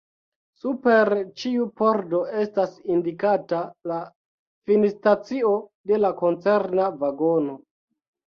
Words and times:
Super 0.61 1.09
ĉiu 1.41 1.65
pordo 1.81 2.21
estas 2.43 2.71
indikata 2.95 3.59
la 3.91 3.99
finstacio 4.71 5.51
de 5.91 6.01
la 6.03 6.11
koncerna 6.23 6.89
vagono. 7.05 7.55